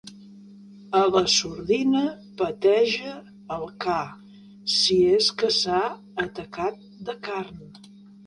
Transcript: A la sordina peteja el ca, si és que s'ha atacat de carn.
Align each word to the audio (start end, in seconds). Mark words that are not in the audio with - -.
A 0.99 1.01
la 1.15 1.19
sordina 1.33 1.99
peteja 2.39 3.11
el 3.57 3.67
ca, 3.85 3.99
si 4.77 4.97
és 5.19 5.29
que 5.43 5.53
s'ha 5.59 5.83
atacat 6.27 6.83
de 7.11 7.15
carn. 7.29 7.63